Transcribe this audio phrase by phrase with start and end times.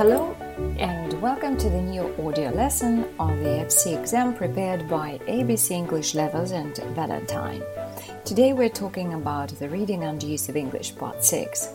[0.00, 0.34] Hello
[0.78, 6.14] and welcome to the new audio lesson on the FCE exam prepared by ABC English
[6.14, 7.62] Levels and Valentine.
[8.24, 11.74] Today we're talking about the reading and use of English part 6.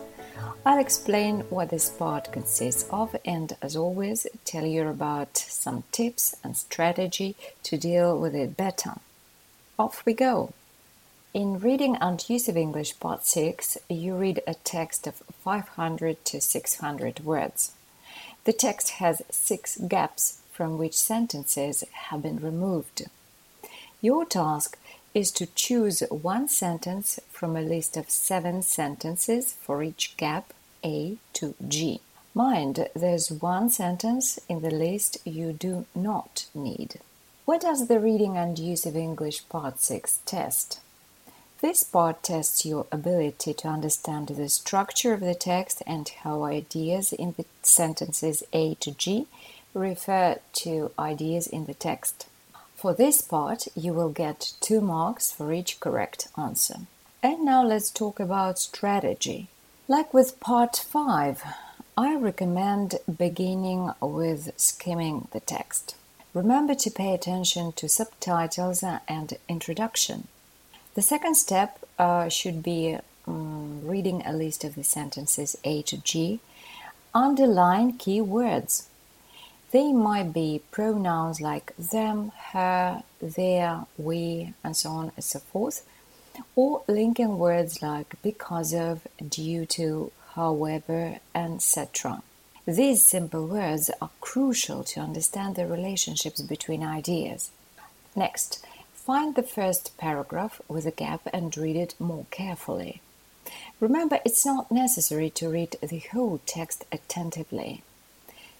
[0.64, 6.34] I'll explain what this part consists of and as always tell you about some tips
[6.42, 8.94] and strategy to deal with it better.
[9.78, 10.52] Off we go.
[11.32, 16.40] In Reading and Use of English Part 6, you read a text of 500 to
[16.40, 17.75] 600 words.
[18.44, 23.04] The text has six gaps from which sentences have been removed.
[24.00, 24.78] Your task
[25.14, 30.52] is to choose one sentence from a list of seven sentences for each gap
[30.84, 32.00] A to G.
[32.34, 37.00] Mind, there's one sentence in the list you do not need.
[37.46, 40.80] What does the Reading and Use of English Part 6 test?
[41.68, 47.12] This part tests your ability to understand the structure of the text and how ideas
[47.12, 49.26] in the sentences A to G
[49.74, 52.28] refer to ideas in the text.
[52.76, 56.82] For this part, you will get two marks for each correct answer.
[57.20, 59.48] And now let's talk about strategy.
[59.88, 61.42] Like with part 5,
[61.98, 65.96] I recommend beginning with skimming the text.
[66.32, 70.28] Remember to pay attention to subtitles and introduction.
[70.96, 75.98] The second step uh, should be um, reading a list of the sentences A to
[75.98, 76.40] G.
[77.14, 78.88] Underline key words.
[79.72, 85.86] They might be pronouns like them, her, their, we, and so on and so forth,
[86.54, 92.22] or linking words like because of, due to, however, etc.
[92.64, 97.50] These simple words are crucial to understand the relationships between ideas.
[98.14, 98.64] Next,
[99.06, 103.02] Find the first paragraph with a gap and read it more carefully.
[103.78, 107.84] Remember, it's not necessary to read the whole text attentively.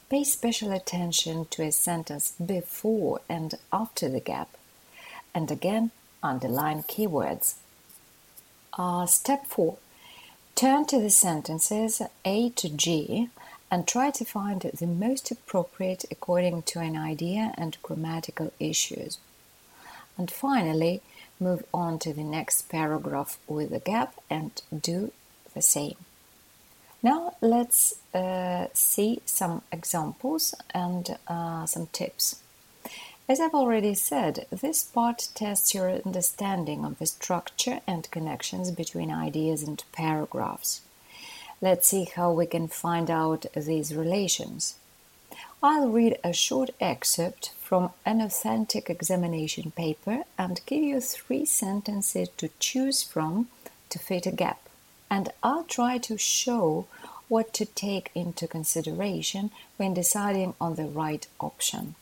[0.09, 4.51] Pay special attention to a sentence before and after the gap.
[5.35, 5.91] And again,
[6.23, 7.57] underline keywords.
[8.79, 9.77] Uh, step 4.
[10.55, 13.31] Turn to the sentences A to G
[13.69, 19.19] and try to find the most appropriate according to an idea and grammatical issues.
[20.19, 21.03] And finally,
[21.39, 25.13] move on to the next paragraph with a gap and do
[25.55, 25.97] the same.
[27.03, 32.43] Now let's uh, see some examples and uh, some tips.
[33.29, 39.11] As I've already said, this part tests your understanding of the structure and connections between
[39.11, 40.81] ideas and paragraphs.
[41.61, 44.77] Let's see how we can find out these relations.
[45.63, 52.29] I'll read a short excerpt from an authentic examination paper and give you three sentences
[52.37, 53.49] to choose from
[53.91, 54.61] to fit a gap.
[55.11, 56.87] And I'll try to show
[57.29, 61.95] what to take into consideration when deciding on the right option.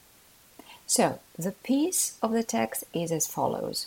[0.87, 3.87] So, the piece of the text is as follows.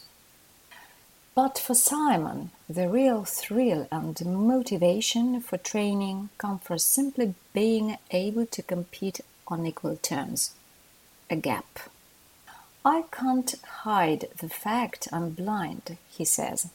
[1.36, 8.48] But for Simon, the real thrill and motivation for training come from simply being able
[8.48, 10.52] to compete on equal terms
[11.30, 11.80] a gap.
[12.86, 13.54] I can't
[13.84, 16.70] hide the fact I'm blind, he says.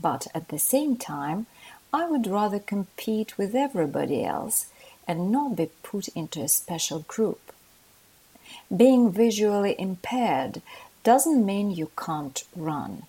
[0.00, 1.46] But at the same time,
[1.92, 4.66] I would rather compete with everybody else
[5.06, 7.52] and not be put into a special group.
[8.74, 10.62] Being visually impaired
[11.02, 13.04] doesn't mean you can't run.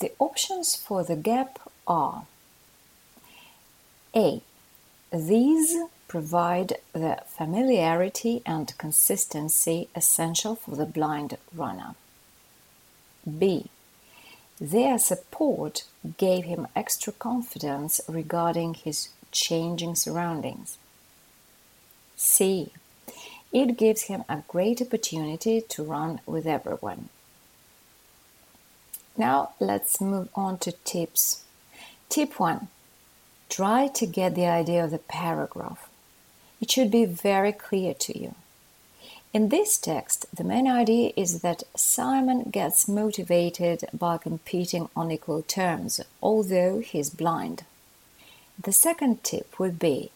[0.00, 2.26] The options for the gap are
[4.14, 4.42] A.
[5.12, 5.76] These
[6.12, 11.94] provide the familiarity and consistency essential for the blind runner.
[13.26, 13.70] B.
[14.60, 15.84] Their support
[16.18, 20.76] gave him extra confidence regarding his changing surroundings.
[22.14, 22.72] C.
[23.50, 27.08] It gives him a great opportunity to run with everyone.
[29.16, 31.44] Now let's move on to tips.
[32.10, 32.68] Tip 1.
[33.48, 35.88] Try to get the idea of the paragraph.
[36.62, 38.36] It should be very clear to you.
[39.34, 45.42] In this text, the main idea is that Simon gets motivated by competing on equal
[45.42, 47.64] terms, although he's blind.
[48.62, 50.12] The second tip would be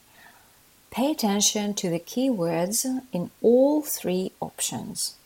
[0.92, 5.16] pay attention to the keywords in all three options.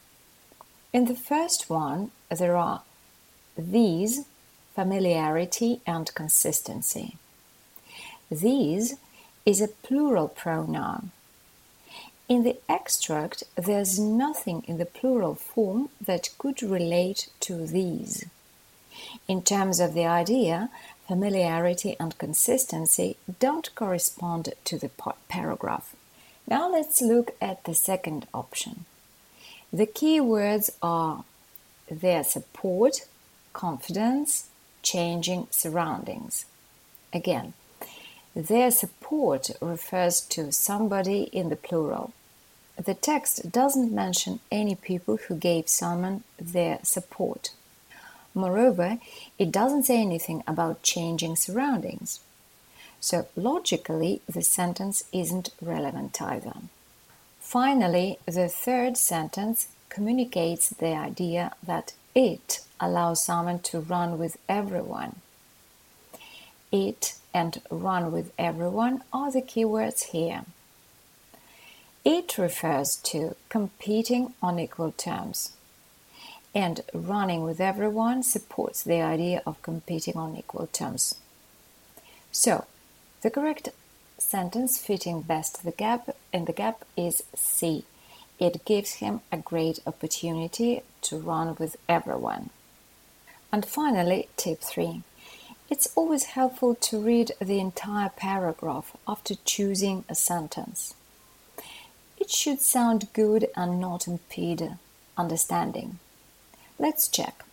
[0.93, 2.83] In the first one, there are
[3.59, 4.25] these,
[4.75, 7.17] familiarity, and consistency.
[8.31, 8.97] These
[9.51, 11.11] is a plural pronoun.
[12.29, 18.25] In the extract, there's nothing in the plural form that could relate to these.
[19.27, 20.71] In terms of the idea,
[21.09, 24.91] familiarity and consistency don't correspond to the
[25.29, 25.97] paragraph.
[26.47, 28.85] Now let's look at the second option.
[29.73, 31.25] The key words are
[31.91, 32.95] their support,
[33.53, 34.49] confidence,
[34.83, 36.45] changing surroundings.
[37.13, 37.55] Again,
[38.35, 42.13] their support refers to somebody in the plural.
[42.83, 47.51] The text doesn't mention any people who gave Simon their support.
[48.35, 48.99] Moreover,
[49.39, 52.21] it doesn't say anything about changing surroundings.
[53.01, 56.55] So logically, the sentence isn't relevant either.
[57.41, 65.17] Finally, the third sentence communicates the idea that it allows someone to run with everyone.
[66.73, 70.43] It and run with everyone are the keywords here.
[72.05, 75.53] It refers to competing on equal terms.
[76.55, 81.15] And running with everyone supports the idea of competing on equal terms.
[82.33, 82.65] So,
[83.23, 83.69] the correct
[84.19, 87.85] sentence fitting best the gap in the gap is C.
[88.39, 92.51] It gives him a great opportunity to run with everyone.
[93.53, 95.03] And finally, tip 3.
[95.71, 100.95] It's always helpful to read the entire paragraph after choosing a sentence.
[102.19, 104.77] It should sound good and not impede
[105.17, 106.01] understanding.
[106.77, 107.45] Let's check.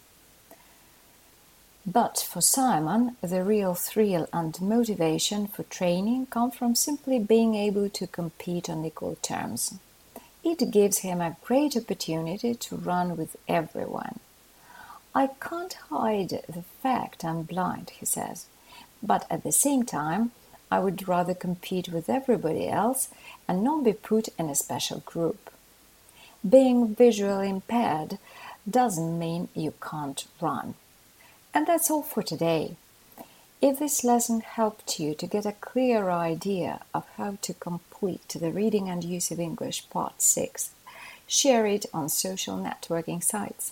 [1.85, 7.87] But for Simon, the real thrill and motivation for training come from simply being able
[7.89, 9.75] to compete on equal terms.
[10.43, 14.19] It gives him a great opportunity to run with everyone.
[15.17, 18.45] I can't hide the fact I'm blind, he says,
[19.01, 20.29] but at the same time,
[20.69, 23.09] I would rather compete with everybody else
[23.47, 25.49] and not be put in a special group.
[26.47, 28.19] Being visually impaired
[28.69, 30.75] doesn't mean you can't run.
[31.51, 32.75] And that's all for today.
[33.59, 38.51] If this lesson helped you to get a clear idea of how to complete the
[38.51, 40.69] Reading and Use of English Part 6,
[41.25, 43.71] share it on social networking sites.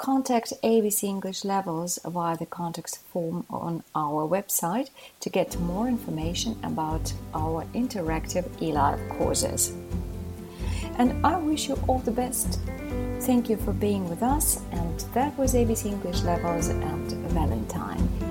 [0.00, 4.88] Contact ABC English Levels via the contact form on our website
[5.20, 9.74] to get more information about our interactive eLive courses.
[10.96, 12.60] And I wish you all the best.
[13.20, 18.29] Thank you for being with us, and that was ABC English Levels and Valentine.